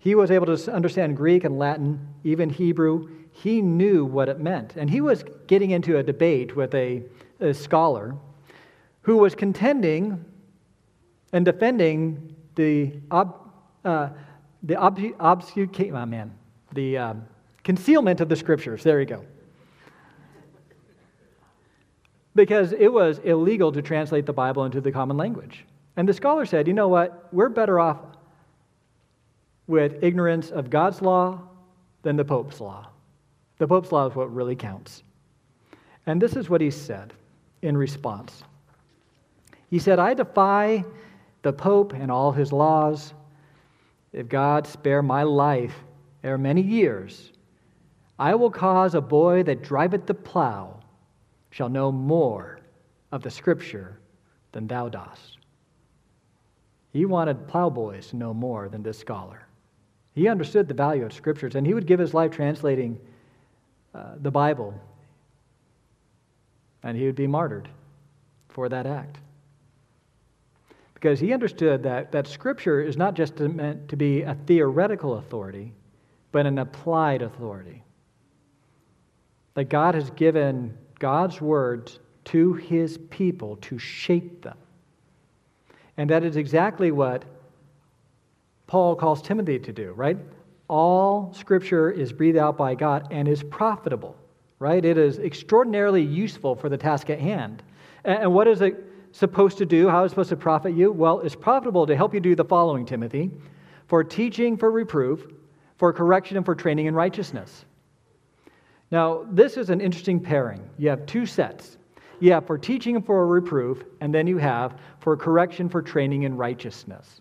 [0.07, 3.09] He was able to understand Greek and Latin, even Hebrew.
[3.33, 4.77] He knew what it meant.
[4.77, 7.03] And he was getting into a debate with a,
[7.41, 8.15] a scholar
[9.03, 10.25] who was contending
[11.33, 13.51] and defending the, ob,
[13.85, 14.11] uh,
[14.63, 16.33] the obfu- obfuscate, oh man,
[16.73, 17.25] the um,
[17.65, 18.85] concealment of the scriptures.
[18.85, 19.25] There you go.
[22.37, 25.65] Because it was illegal to translate the Bible into the common language.
[25.97, 27.29] And the scholar said, you know what?
[27.33, 27.99] We're better off
[29.67, 31.41] with ignorance of God's law
[32.03, 32.89] than the Pope's law.
[33.59, 35.03] The Pope's law is what really counts.
[36.07, 37.13] And this is what he said
[37.63, 38.45] in response.
[39.71, 40.85] He said, I defy
[41.43, 43.13] the Pope and all his laws.
[44.13, 45.75] If God spare my life
[46.23, 47.33] ere many years,
[48.19, 50.81] I will cause a boy that driveth the plow
[51.51, 52.61] shall know more
[53.13, 53.99] of the Scripture
[54.53, 55.39] than thou dost.
[56.93, 59.46] He wanted plowboys to know more than this scholar.
[60.17, 62.99] He understood the value of Scriptures, and he would give his life translating
[63.95, 64.73] uh, the Bible,
[66.83, 67.69] and he would be martyred
[68.49, 69.19] for that act.
[70.95, 75.75] Because he understood that, that Scripture is not just meant to be a theoretical authority,
[76.33, 77.83] but an applied authority.
[79.53, 84.57] That God has given God's words to his people to shape them.
[85.99, 87.27] And that is exactly what
[88.67, 90.17] Paul calls Timothy to do, right?
[90.69, 94.17] All scripture is breathed out by God and is profitable,
[94.59, 94.85] right?
[94.85, 97.63] It is extraordinarily useful for the task at hand.
[98.05, 99.89] And what is it supposed to do?
[99.89, 100.91] How is it supposed to profit you?
[100.91, 103.31] Well, it's profitable to help you do the following, Timothy
[103.87, 105.27] for teaching, for reproof,
[105.79, 107.65] for correction, and for training in righteousness.
[108.91, 110.69] Now, this is an interesting pairing.
[110.79, 111.79] You have two sets.
[112.21, 116.23] You have for teaching and for reproof, and then you have for correction, for training
[116.23, 117.21] in righteousness.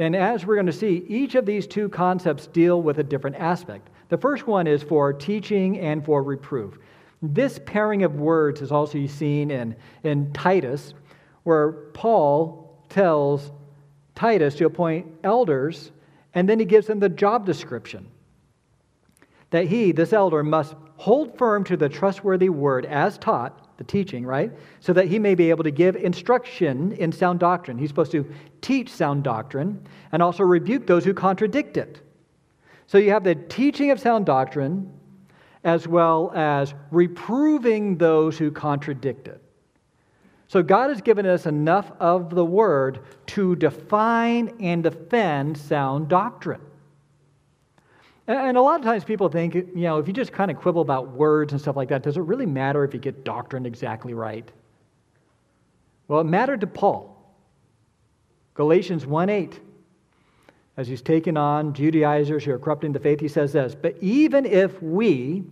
[0.00, 3.36] And as we're going to see, each of these two concepts deal with a different
[3.36, 3.90] aspect.
[4.08, 6.78] The first one is for teaching and for reproof.
[7.20, 10.94] This pairing of words is also seen in, in Titus,
[11.42, 13.52] where Paul tells
[14.14, 15.92] Titus to appoint elders,
[16.34, 18.06] and then he gives them the job description
[19.50, 24.26] that he, this elder, must hold firm to the trustworthy word as taught, the teaching,
[24.26, 24.52] right?
[24.80, 27.78] So that he may be able to give instruction in sound doctrine.
[27.78, 32.02] He's supposed to teach sound doctrine and also rebuke those who contradict it.
[32.86, 34.92] So you have the teaching of sound doctrine
[35.64, 39.40] as well as reproving those who contradict it.
[40.48, 46.60] So God has given us enough of the word to define and defend sound doctrine.
[48.30, 50.82] And a lot of times people think, you know, if you just kind of quibble
[50.82, 54.14] about words and stuff like that, does it really matter if you get doctrine exactly
[54.14, 54.48] right?
[56.06, 57.16] Well, it mattered to Paul.
[58.54, 59.60] Galatians 1 8.
[60.76, 64.46] As he's taken on Judaizers who are corrupting the faith, he says this But even
[64.46, 65.42] if we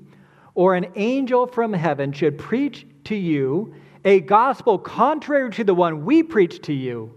[0.55, 6.05] or an angel from heaven should preach to you a gospel contrary to the one
[6.05, 7.13] we preach to you,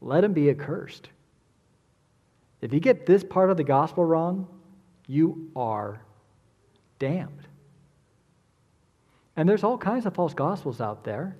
[0.00, 1.08] let him be accursed.
[2.62, 4.46] If you get this part of the gospel wrong,
[5.06, 6.00] you are
[6.98, 7.48] damned.
[9.36, 11.36] And there's all kinds of false gospels out there.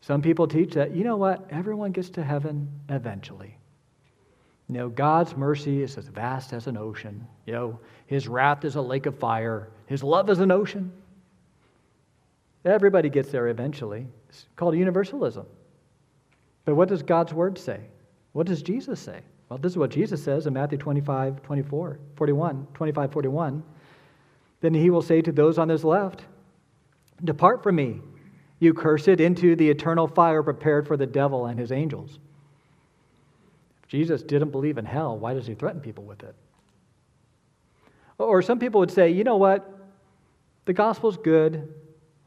[0.00, 3.56] Some people teach that, you know what, everyone gets to heaven eventually.
[4.68, 7.26] You know, God's mercy is as vast as an ocean.
[7.44, 9.68] You know, his wrath is a lake of fire.
[9.86, 10.92] His love is an ocean.
[12.64, 14.06] Everybody gets there eventually.
[14.28, 15.46] It's called universalism.
[16.64, 17.80] But what does God's word say?
[18.36, 19.20] What does Jesus say?
[19.48, 23.62] Well, this is what Jesus says in Matthew 25, 24, 41, 25, 41.
[24.60, 26.20] Then he will say to those on his left,
[27.24, 27.98] Depart from me,
[28.60, 32.18] you cursed, into the eternal fire prepared for the devil and his angels.
[33.82, 36.34] If Jesus didn't believe in hell, why does he threaten people with it?
[38.18, 39.66] Or some people would say, you know what?
[40.66, 41.72] The gospel's good,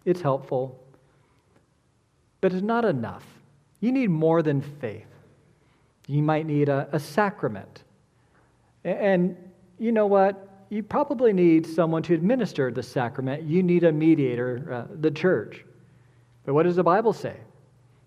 [0.05, 0.83] it's helpful,
[2.41, 3.27] but it's not enough.
[3.79, 5.05] You need more than faith.
[6.09, 7.83] You might need a, a sacrament.
[8.83, 9.37] And
[9.77, 10.65] you know what?
[10.69, 13.43] You probably need someone to administer the sacrament.
[13.43, 15.63] You need a mediator, uh, the church.
[16.45, 17.37] But what does the Bible say?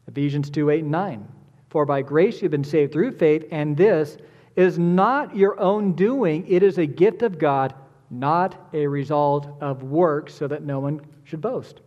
[0.09, 1.29] Ephesians 2 8 and 9.
[1.71, 4.17] For by grace you've been saved through faith, and this
[4.57, 7.73] is not your own doing, it is a gift of God,
[8.11, 11.81] not a result of works, so that no one should boast.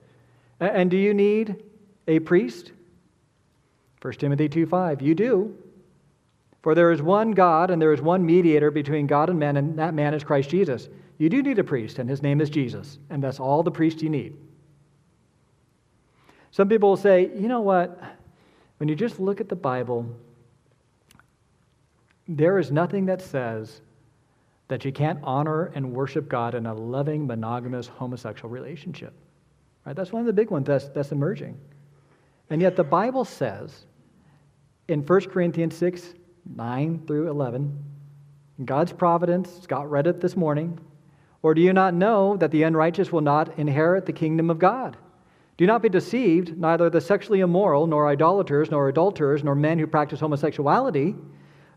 [0.61, 1.61] And do you need
[2.07, 2.71] a priest?
[4.01, 5.01] 1 Timothy 2 5.
[5.01, 5.57] You do.
[6.65, 9.77] For there is one God and there is one mediator between God and man, and
[9.77, 10.89] that man is Christ Jesus.
[11.19, 14.01] You do need a priest, and his name is Jesus, and that's all the priest
[14.01, 14.35] you need.
[16.49, 18.01] Some people will say, you know what?
[18.77, 20.07] When you just look at the Bible,
[22.27, 23.81] there is nothing that says
[24.67, 29.13] that you can't honor and worship God in a loving, monogamous, homosexual relationship.
[29.85, 29.95] Right?
[29.95, 31.59] That's one of the big ones that's, that's emerging.
[32.49, 33.85] And yet the Bible says
[34.87, 36.15] in 1 Corinthians 6
[36.53, 37.83] 9 through 11,
[38.63, 40.79] God's providence, Scott read it this morning,
[41.41, 44.97] or do you not know that the unrighteous will not inherit the kingdom of God?
[45.57, 49.87] Do not be deceived, neither the sexually immoral, nor idolaters, nor adulterers, nor men who
[49.87, 51.15] practice homosexuality,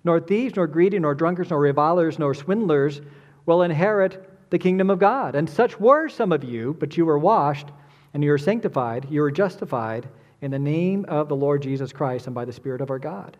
[0.05, 3.01] nor thieves, nor greedy, nor drunkards, nor revilers, nor swindlers
[3.47, 5.35] will inherit the kingdom of God.
[5.35, 7.69] And such were some of you, but you were washed,
[8.15, 10.09] and you were sanctified, you were justified
[10.41, 13.37] in the name of the Lord Jesus Christ and by the Spirit of our God.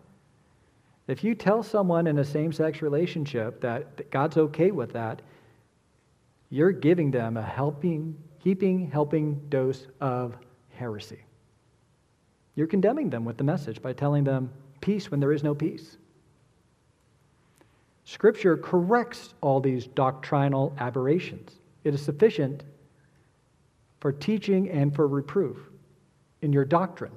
[1.09, 5.23] If you tell someone in a same sex relationship that, that God's okay with that,
[6.51, 10.37] you're giving them a helping, keeping, helping dose of
[10.69, 11.23] heresy.
[12.53, 15.97] You're condemning them with the message by telling them peace when there is no peace.
[18.03, 21.53] Scripture corrects all these doctrinal aberrations.
[21.83, 22.63] It is sufficient
[23.99, 25.57] for teaching and for reproof
[26.43, 27.13] in your doctrine,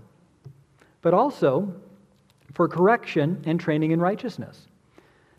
[1.03, 1.75] but also
[2.55, 4.69] for correction and training in righteousness.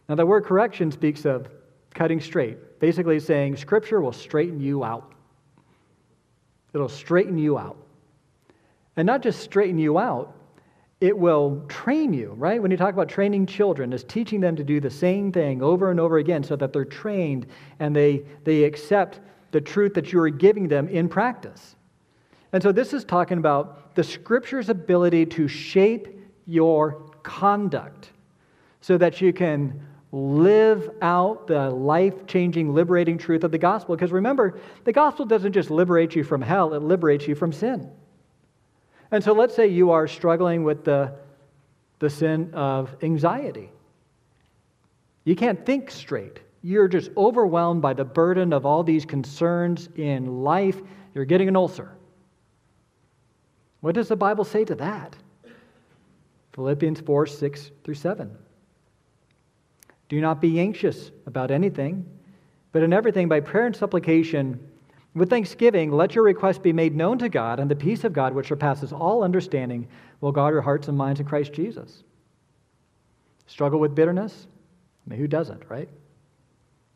[0.10, 1.48] Now, the word correction speaks of
[1.94, 5.14] cutting straight, basically saying Scripture will straighten you out.
[6.74, 7.78] It'll straighten you out.
[8.96, 10.36] And not just straighten you out,
[11.02, 12.62] it will train you, right?
[12.62, 15.92] When you talk about training children, is teaching them to do the same thing over
[15.92, 17.46] and over again so that they're trained
[17.80, 19.20] and they, they accept
[19.52, 21.76] the truth that you are giving them in practice.
[22.54, 26.08] And so this is talking about the scripture's ability to shape
[26.46, 28.12] your conduct
[28.82, 33.96] so that you can live out the life changing, liberating truth of the gospel.
[33.96, 37.90] Because remember, the gospel doesn't just liberate you from hell, it liberates you from sin.
[39.12, 41.14] And so let's say you are struggling with the,
[42.00, 43.72] the sin of anxiety.
[45.24, 46.40] You can't think straight.
[46.62, 50.82] You're just overwhelmed by the burden of all these concerns in life.
[51.14, 51.92] You're getting an ulcer.
[53.82, 55.16] What does the Bible say to that?
[56.54, 58.38] Philippians 4 6 through 7.
[60.10, 62.06] Do not be anxious about anything,
[62.72, 64.60] but in everything, by prayer and supplication,
[65.16, 68.34] with thanksgiving, let your requests be made known to God, and the peace of God,
[68.34, 69.88] which surpasses all understanding,
[70.22, 72.04] will guard your hearts and minds in Christ Jesus.
[73.46, 74.48] Struggle with bitterness?
[75.06, 75.90] I mean, who doesn't, right?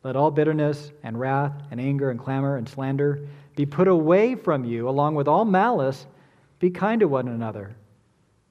[0.04, 4.66] Let all bitterness and wrath and anger and clamor and slander be put away from
[4.66, 6.08] you, along with all malice
[6.60, 7.76] be kind to one another,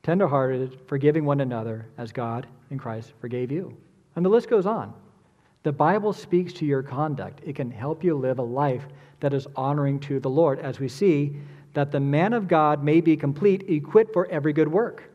[0.07, 3.77] tenderhearted, forgiving one another as God in Christ forgave you.
[4.15, 4.95] And the list goes on.
[5.65, 7.41] The Bible speaks to your conduct.
[7.45, 8.87] It can help you live a life
[9.19, 11.35] that is honoring to the Lord, as we see
[11.75, 15.11] that the man of God may be complete, equipped for every good work.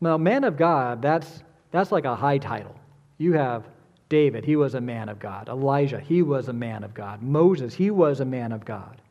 [0.00, 2.74] Now, man of God, that's, that's like a high title.
[3.18, 3.68] You have
[4.08, 5.50] David, he was a man of God.
[5.50, 7.22] Elijah, he was a man of God.
[7.22, 9.02] Moses, he was a man of God.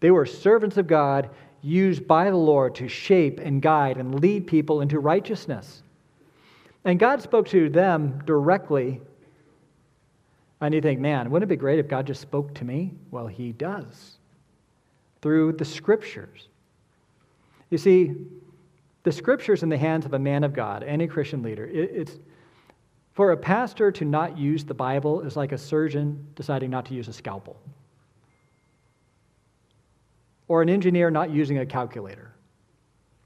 [0.00, 1.28] They were servants of God
[1.62, 5.82] used by the Lord to shape and guide and lead people into righteousness.
[6.84, 9.00] And God spoke to them directly.
[10.60, 12.94] And you think, man, wouldn't it be great if God just spoke to me?
[13.10, 14.18] Well, He does
[15.20, 16.48] through the Scriptures.
[17.70, 18.14] You see,
[19.02, 22.18] the Scriptures in the hands of a man of God, any Christian leader, it's
[23.12, 26.94] for a pastor to not use the Bible is like a surgeon deciding not to
[26.94, 27.60] use a scalpel
[30.48, 32.32] or an engineer not using a calculator.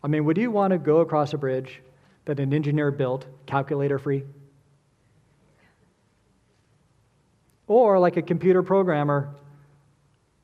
[0.03, 1.81] I mean, would you want to go across a bridge
[2.25, 4.25] that an engineer built calculator free?
[7.69, 9.35] Or like a computer programmer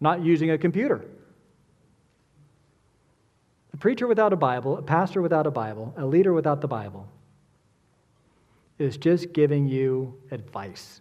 [0.00, 1.04] not using a computer?
[3.74, 7.08] A preacher without a Bible, a pastor without a Bible, a leader without the Bible
[8.78, 11.00] is just giving you advice.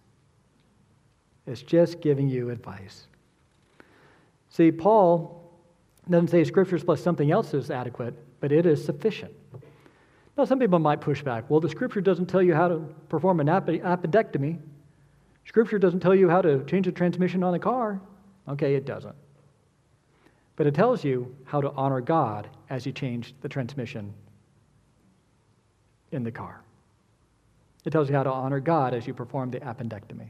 [1.45, 3.07] It's just giving you advice.
[4.49, 5.46] See, Paul
[6.11, 9.33] doesn't say scriptures plus something else is adequate, but it is sufficient.
[10.37, 11.49] Now, some people might push back.
[11.49, 14.59] Well, the scripture doesn't tell you how to perform an appendectomy.
[15.45, 17.99] Scripture doesn't tell you how to change the transmission on a car.
[18.47, 19.15] Okay, it doesn't.
[20.55, 24.13] But it tells you how to honor God as you change the transmission
[26.11, 26.61] in the car.
[27.85, 30.29] It tells you how to honor God as you perform the appendectomy.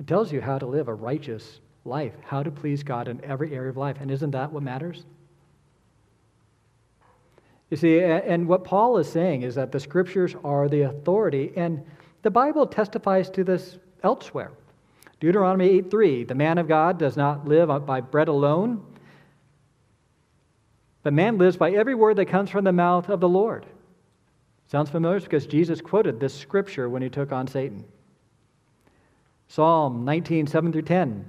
[0.00, 3.54] It tells you how to live a righteous life, how to please God in every
[3.54, 3.96] area of life.
[4.00, 5.04] And isn't that what matters?
[7.70, 11.84] You see, and what Paul is saying is that the scriptures are the authority, and
[12.22, 14.52] the Bible testifies to this elsewhere.
[15.20, 18.82] Deuteronomy 8:3, the man of God does not live by bread alone,
[21.02, 23.66] but man lives by every word that comes from the mouth of the Lord.
[24.68, 27.84] Sounds familiar because Jesus quoted this scripture when he took on Satan.
[29.48, 31.28] Psalm 19, 7 through 10.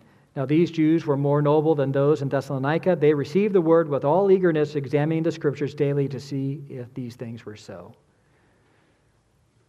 [0.35, 2.95] Now these Jews were more noble than those in Thessalonica.
[2.95, 7.15] They received the word with all eagerness, examining the scriptures daily to see if these
[7.15, 7.93] things were so.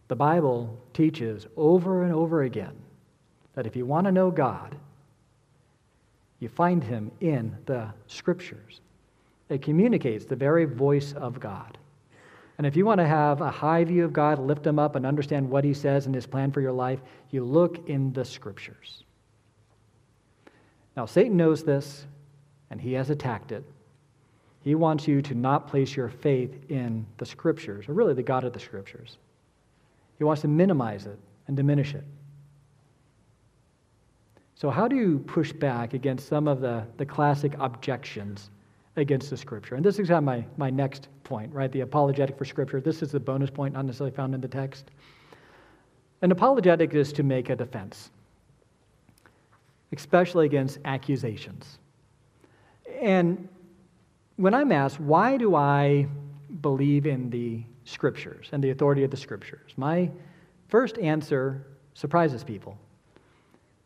[0.07, 2.75] The Bible teaches over and over again
[3.55, 4.75] that if you want to know God,
[6.39, 8.81] you find him in the scriptures.
[9.49, 11.77] It communicates the very voice of God.
[12.57, 15.05] And if you want to have a high view of God, lift him up, and
[15.05, 16.99] understand what he says and his plan for your life,
[17.31, 19.03] you look in the scriptures.
[20.95, 22.05] Now, Satan knows this,
[22.69, 23.63] and he has attacked it.
[24.61, 28.43] He wants you to not place your faith in the scriptures, or really the God
[28.43, 29.17] of the scriptures.
[30.17, 32.03] He wants to minimize it and diminish it.
[34.55, 38.49] So, how do you push back against some of the, the classic objections
[38.95, 39.75] against the scripture?
[39.75, 41.69] And this is kind of my, my next point, right?
[41.71, 42.79] The apologetic for scripture.
[42.79, 44.91] This is the bonus point, not necessarily found in the text.
[46.21, 48.11] An apologetic is to make a defense,
[49.95, 51.79] especially against accusations.
[53.01, 53.47] And
[54.35, 56.07] when I'm asked, why do I
[56.61, 60.09] believe in the scriptures and the authority of the scriptures, my
[60.67, 62.77] first answer surprises people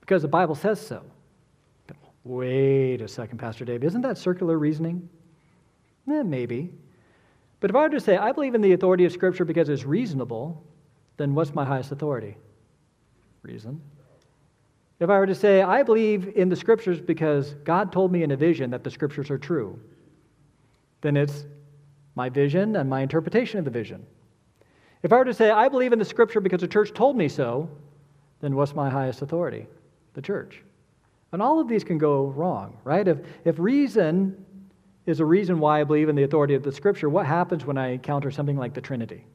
[0.01, 1.03] because the Bible says so.
[2.23, 3.83] Wait a second, Pastor Dave.
[3.83, 5.07] Isn't that circular reasoning?
[6.09, 6.73] Eh, maybe.
[7.59, 9.85] But if I were to say, I believe in the authority of Scripture because it's
[9.85, 10.63] reasonable,
[11.17, 12.37] then what's my highest authority?
[13.43, 13.81] Reason.
[14.99, 18.31] If I were to say, I believe in the Scriptures because God told me in
[18.31, 19.79] a vision that the Scriptures are true,
[21.01, 21.45] then it's
[22.15, 24.05] my vision and my interpretation of the vision.
[25.03, 27.27] If I were to say, I believe in the Scripture because the church told me
[27.27, 27.69] so,
[28.41, 29.67] then what's my highest authority?
[30.13, 30.63] The church.
[31.31, 33.07] And all of these can go wrong, right?
[33.07, 34.45] If, if reason
[35.05, 37.77] is a reason why I believe in the authority of the Scripture, what happens when
[37.77, 39.25] I encounter something like the Trinity?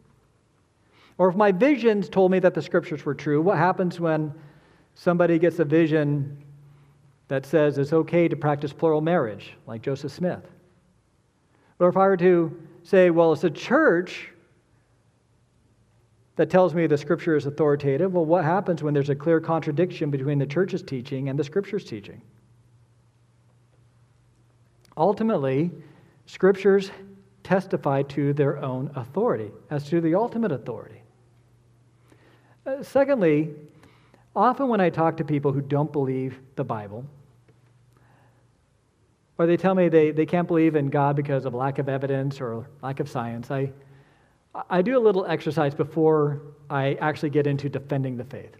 [1.18, 4.34] Or if my visions told me that the Scriptures were true, what happens when
[4.94, 6.44] somebody gets a vision
[7.28, 10.46] that says it's okay to practice plural marriage, like Joseph Smith?
[11.78, 14.28] Or if I were to say, well, it's a church
[16.36, 18.14] that tells me the scripture is authoritative.
[18.14, 21.84] Well, what happens when there's a clear contradiction between the church's teaching and the scripture's
[21.84, 22.22] teaching?
[24.96, 25.70] Ultimately,
[26.26, 26.90] scriptures
[27.42, 31.02] testify to their own authority as to the ultimate authority.
[32.64, 33.50] Uh, secondly,
[34.34, 37.04] often when I talk to people who don't believe the Bible,
[39.38, 42.40] or they tell me they, they can't believe in God because of lack of evidence
[42.40, 43.72] or lack of science, I,
[44.68, 48.54] I do a little exercise before I actually get into defending the faith.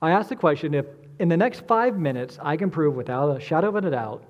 [0.00, 0.86] I ask the question if
[1.18, 4.24] in the next five minutes I can prove without a shadow of a doubt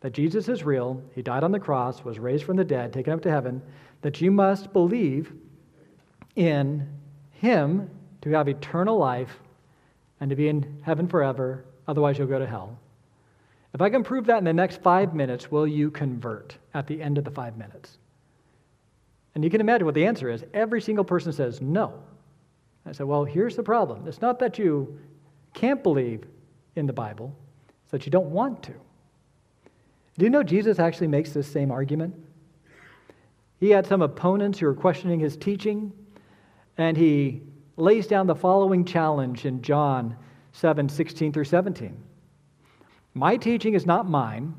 [0.00, 3.12] that Jesus is real, he died on the cross, was raised from the dead, taken
[3.12, 3.62] up to heaven,
[4.02, 5.32] that you must believe
[6.36, 6.88] in
[7.30, 7.90] him
[8.22, 9.40] to have eternal life
[10.20, 12.78] and to be in heaven forever, otherwise you'll go to hell.
[13.74, 17.02] If I can prove that in the next five minutes, will you convert at the
[17.02, 17.98] end of the five minutes?
[19.34, 20.44] And you can imagine what the answer is.
[20.54, 21.92] Every single person says no.
[22.86, 24.08] I said, well, here's the problem.
[24.08, 24.98] It's not that you
[25.52, 26.24] can't believe
[26.74, 27.34] in the Bible,
[27.82, 28.72] it's that you don't want to.
[30.18, 32.14] Do you know Jesus actually makes this same argument?
[33.60, 35.92] He had some opponents who were questioning his teaching,
[36.78, 37.42] and he
[37.76, 40.16] lays down the following challenge in John
[40.52, 41.96] 7 16 through 17.
[43.14, 44.54] My teaching is not mine,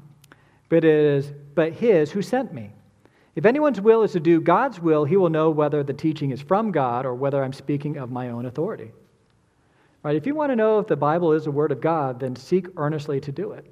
[0.69, 2.71] but it is but his who sent me.
[3.35, 6.41] If anyone's will is to do God's will, he will know whether the teaching is
[6.41, 8.91] from God or whether I'm speaking of my own authority.
[10.01, 10.15] Right?
[10.15, 12.67] If you want to know if the Bible is the Word of God, then seek
[12.77, 13.65] earnestly to do it.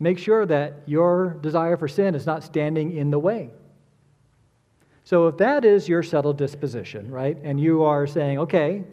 [0.00, 3.50] Make sure that your desire for sin is not standing in the way.
[5.04, 8.84] So, if that is your settled disposition, right, and you are saying, okay,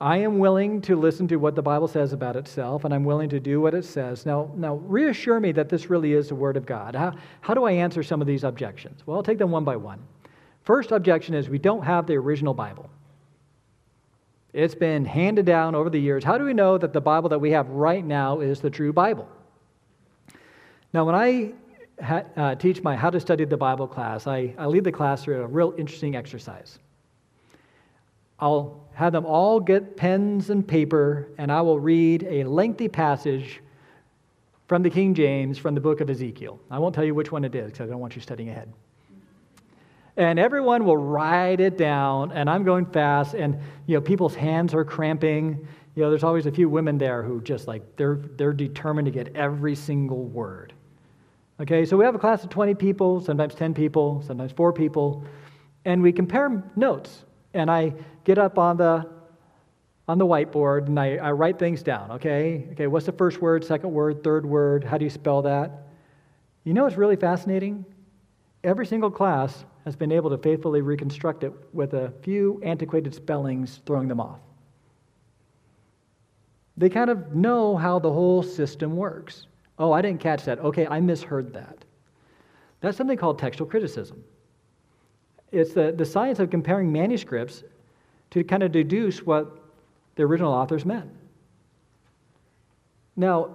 [0.00, 3.28] I am willing to listen to what the Bible says about itself, and I'm willing
[3.30, 4.26] to do what it says.
[4.26, 6.94] Now, now reassure me that this really is the Word of God.
[6.94, 9.02] How, how do I answer some of these objections?
[9.06, 10.00] Well, I'll take them one by one.
[10.62, 12.90] First objection is we don't have the original Bible.
[14.52, 16.24] It's been handed down over the years.
[16.24, 18.92] How do we know that the Bible that we have right now is the true
[18.92, 19.28] Bible?
[20.92, 21.52] Now, when I
[22.02, 25.24] ha- uh, teach my How to Study the Bible class, I, I lead the class
[25.24, 26.78] through a real interesting exercise.
[28.40, 33.60] I'll have them all get pens and paper, and I will read a lengthy passage
[34.66, 36.58] from the King James from the book of Ezekiel.
[36.70, 38.72] I won't tell you which one it is because I don't want you studying ahead.
[40.16, 44.72] And everyone will write it down, and I'm going fast, and you know, people's hands
[44.72, 45.66] are cramping.
[45.96, 49.12] You know, there's always a few women there who just like they're they're determined to
[49.12, 50.72] get every single word.
[51.60, 55.24] Okay, so we have a class of 20 people, sometimes 10 people, sometimes four people,
[55.84, 57.24] and we compare notes.
[57.52, 57.94] And I
[58.24, 59.08] get up on the
[60.06, 62.68] on the whiteboard and I, I write things down, okay?
[62.72, 64.84] Okay, what's the first word, second word, third word?
[64.84, 65.86] How do you spell that?
[66.64, 67.86] You know what's really fascinating?
[68.64, 73.80] Every single class has been able to faithfully reconstruct it with a few antiquated spellings
[73.86, 74.40] throwing them off.
[76.76, 79.46] They kind of know how the whole system works.
[79.78, 80.58] Oh, I didn't catch that.
[80.60, 81.84] Okay, I misheard that.
[82.80, 84.22] That's something called textual criticism.
[85.50, 87.64] It's the, the science of comparing manuscripts
[88.30, 89.58] to kind of deduce what
[90.16, 91.10] the original authors meant.
[93.16, 93.54] Now,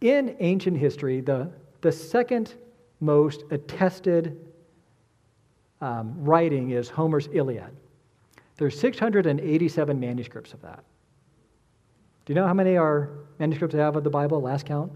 [0.00, 2.54] in ancient history, the, the second
[3.00, 4.38] most attested
[5.80, 7.74] um, writing is Homer's Iliad.
[8.56, 10.82] There's 687 manuscripts of that.
[12.26, 13.08] Do you know how many are
[13.38, 14.90] manuscripts have of the Bible, last count?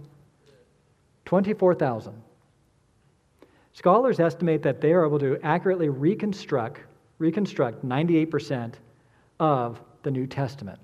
[1.27, 2.13] 24,000.
[3.73, 6.81] Scholars estimate that they are able to accurately reconstruct,
[7.19, 8.75] reconstruct 98%
[9.39, 10.81] of the New Testament.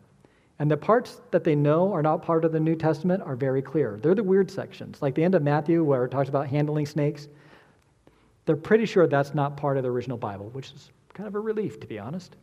[0.60, 3.60] And the parts that they know are not part of the New Testament are very
[3.60, 3.98] clear.
[4.00, 7.26] They're the weird sections, like the end of Matthew where it talks about handling snakes.
[8.44, 11.40] They're pretty sure that's not part of the original Bible, which is kind of a
[11.40, 12.36] relief, to be honest.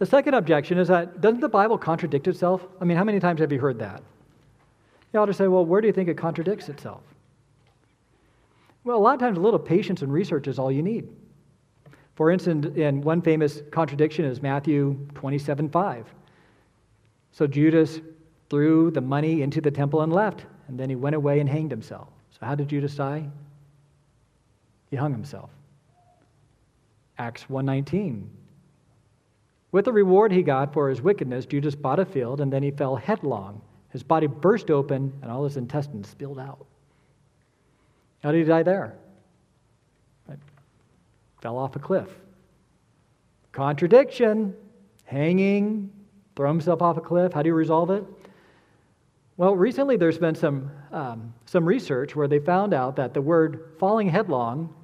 [0.00, 2.66] The second objection is that doesn't the Bible contradict itself?
[2.80, 4.02] I mean, how many times have you heard that?
[5.12, 7.02] You ought to say, well, where do you think it contradicts itself?
[8.82, 11.06] Well, a lot of times, a little patience and research is all you need.
[12.14, 16.06] For instance, in one famous contradiction is Matthew 27 5.
[17.32, 18.00] So Judas
[18.48, 21.70] threw the money into the temple and left, and then he went away and hanged
[21.70, 22.08] himself.
[22.30, 23.28] So, how did Judas die?
[24.88, 25.50] He hung himself.
[27.18, 28.30] Acts 119
[29.72, 32.70] with the reward he got for his wickedness, Judas bought a field, and then he
[32.70, 33.60] fell headlong.
[33.90, 36.66] His body burst open, and all his intestines spilled out.
[38.22, 38.96] How did he die there?
[41.40, 42.08] Fell off a cliff.
[43.52, 44.54] Contradiction,
[45.04, 45.90] hanging,
[46.36, 47.32] throw himself off a cliff.
[47.32, 48.04] How do you resolve it?
[49.36, 53.74] Well, recently there's been some, um, some research where they found out that the word
[53.78, 54.74] falling headlong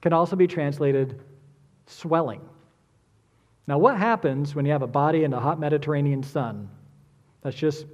[0.00, 1.20] can also be translated
[1.86, 2.40] swelling.
[3.68, 6.70] Now, what happens when you have a body in the hot Mediterranean sun
[7.42, 7.84] that's just,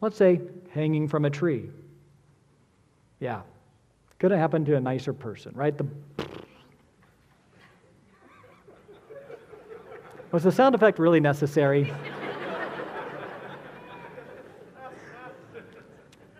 [0.00, 0.40] let's say,
[0.72, 1.70] hanging from a tree?
[3.20, 3.42] Yeah,
[4.18, 5.78] could have happened to a nicer person, right?
[5.78, 5.86] The
[10.32, 11.92] Was the sound effect really necessary?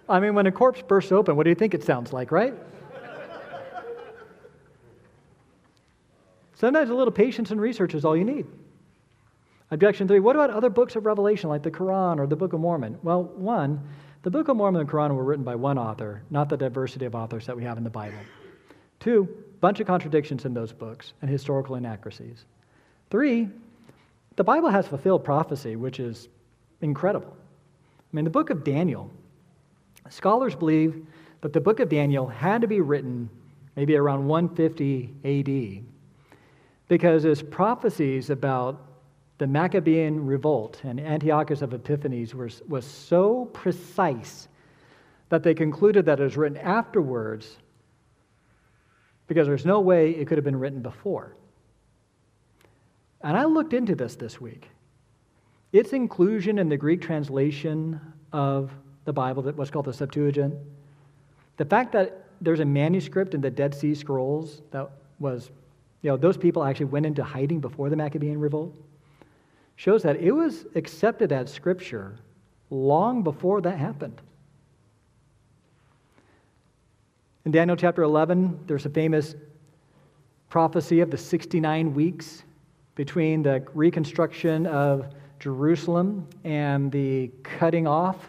[0.08, 2.54] I mean, when a corpse bursts open, what do you think it sounds like, right?
[6.56, 8.46] Sometimes a little patience and research is all you need.
[9.72, 12.60] Objection three what about other books of Revelation like the Quran or the Book of
[12.60, 12.98] Mormon?
[13.02, 13.80] Well, one,
[14.22, 17.04] the Book of Mormon and the Quran were written by one author, not the diversity
[17.04, 18.18] of authors that we have in the Bible.
[18.98, 19.28] Two,
[19.60, 22.44] bunch of contradictions in those books and historical inaccuracies.
[23.10, 23.48] Three,
[24.36, 26.28] the Bible has fulfilled prophecy, which is
[26.80, 27.36] incredible.
[27.36, 29.10] I mean, the book of Daniel,
[30.08, 31.06] scholars believe
[31.42, 33.30] that the book of Daniel had to be written
[33.76, 35.84] maybe around 150 AD
[36.88, 38.89] because its prophecies about
[39.40, 44.48] the Maccabean revolt and Antiochus of Epiphanes was, was so precise
[45.30, 47.56] that they concluded that it was written afterwards
[49.28, 51.34] because there's no way it could have been written before.
[53.22, 54.68] And I looked into this this week.
[55.72, 57.98] Its inclusion in the Greek translation
[58.34, 58.70] of
[59.06, 60.52] the Bible, that what's called the Septuagint,
[61.56, 65.50] the fact that there's a manuscript in the Dead Sea Scrolls that was,
[66.02, 68.76] you know, those people actually went into hiding before the Maccabean revolt
[69.80, 72.18] shows that it was accepted as scripture
[72.68, 74.20] long before that happened.
[77.46, 79.34] In Daniel chapter 11, there's a famous
[80.50, 82.42] prophecy of the 69 weeks
[82.94, 88.28] between the reconstruction of Jerusalem and the cutting off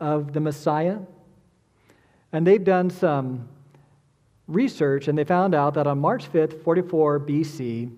[0.00, 0.98] of the Messiah.
[2.32, 3.48] And they've done some
[4.48, 7.88] research and they found out that on March 5th, 44 BC,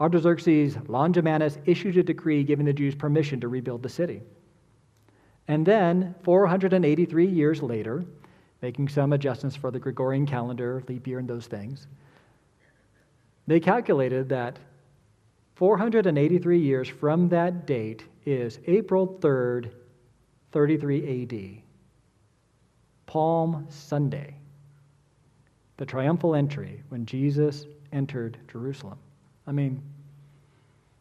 [0.00, 4.22] Artaxerxes Longimanus issued a decree giving the Jews permission to rebuild the city.
[5.46, 8.04] And then, 483 years later,
[8.62, 11.86] making some adjustments for the Gregorian calendar, leap year, and those things,
[13.46, 14.58] They calculated that
[15.56, 19.72] 483 years from that date is April 3rd,
[20.52, 21.62] 33 AD.
[23.06, 24.36] Palm Sunday,
[25.78, 28.98] the triumphal entry when Jesus entered Jerusalem.
[29.46, 29.82] I mean,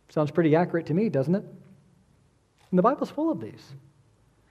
[0.10, 1.44] sounds pretty accurate to me, doesn't it?
[2.72, 3.74] And the Bible's full of these.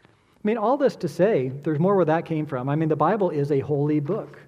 [0.05, 2.68] I mean, all this to say, there's more where that came from.
[2.68, 4.39] I mean, the Bible is a holy book,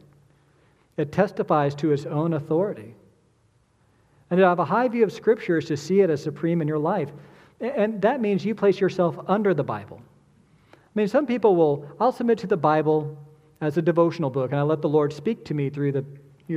[0.97, 2.95] it testifies to its own authority.
[4.31, 6.69] And to have a high view of Scripture is to see it as supreme in
[6.69, 7.11] your life.
[7.61, 10.01] And that means you place yourself under the Bible.
[10.73, 13.19] I mean, some people will, I'll submit to the Bible
[13.61, 16.05] as a devotional book, and I let the Lord speak to me through the,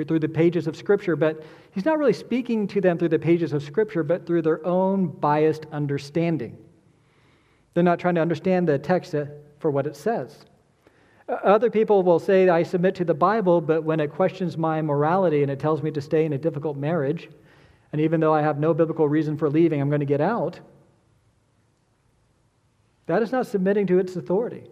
[0.03, 3.53] through the pages of Scripture, but He's not really speaking to them through the pages
[3.53, 6.57] of Scripture, but through their own biased understanding.
[7.73, 9.15] They're not trying to understand the text
[9.59, 10.45] for what it says.
[11.27, 15.41] Other people will say, I submit to the Bible, but when it questions my morality
[15.41, 17.29] and it tells me to stay in a difficult marriage,
[17.91, 20.59] and even though I have no biblical reason for leaving, I'm going to get out,
[23.05, 24.63] that is not submitting to its authority.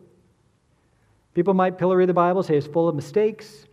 [1.34, 3.66] People might pillory the Bible, say it's full of mistakes.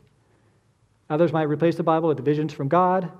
[1.10, 3.10] Others might replace the Bible with visions from God.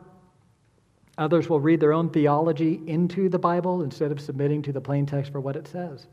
[1.16, 5.06] Others will read their own theology into the Bible instead of submitting to the plain
[5.06, 6.06] text for what it says.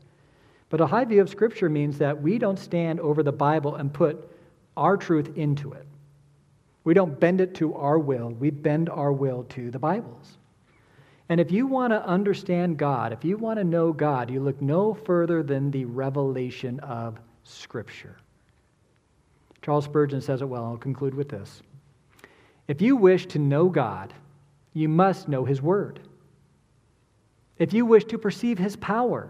[0.68, 3.92] But a high view of Scripture means that we don't stand over the Bible and
[3.92, 4.30] put
[4.76, 5.86] our truth into it.
[6.82, 10.38] We don't bend it to our will, we bend our will to the Bible's.
[11.28, 14.62] And if you want to understand God, if you want to know God, you look
[14.62, 18.16] no further than the revelation of Scripture.
[19.66, 20.64] Charles Spurgeon says it well.
[20.64, 21.60] I'll conclude with this.
[22.68, 24.14] If you wish to know God,
[24.74, 25.98] you must know His Word.
[27.58, 29.28] If you wish to perceive His power,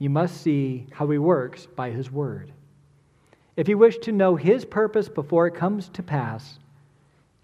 [0.00, 2.50] you must see how He works by His Word.
[3.56, 6.58] If you wish to know His purpose before it comes to pass,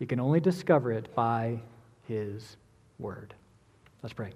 [0.01, 1.61] you can only discover it by
[2.09, 2.57] His
[2.99, 3.35] Word.
[4.03, 4.33] Let's pray.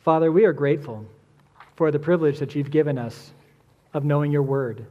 [0.00, 1.06] Father, we are grateful
[1.76, 3.32] for the privilege that you've given us
[3.92, 4.84] of knowing your Word.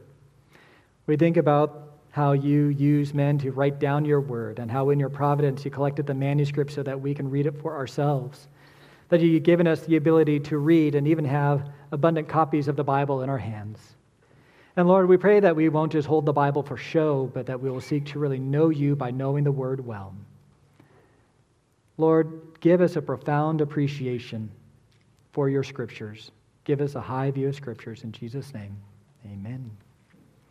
[1.06, 5.00] We think about how you use men to write down your word and how in
[5.00, 8.48] your providence you collected the manuscript so that we can read it for ourselves.
[9.10, 12.84] That you've given us the ability to read and even have abundant copies of the
[12.84, 13.80] Bible in our hands.
[14.76, 17.60] And Lord, we pray that we won't just hold the Bible for show, but that
[17.60, 20.16] we will seek to really know you by knowing the word well.
[21.98, 24.50] Lord, give us a profound appreciation
[25.32, 26.32] for your scriptures.
[26.64, 28.04] Give us a high view of scriptures.
[28.04, 28.76] In Jesus' name,
[29.26, 29.70] amen.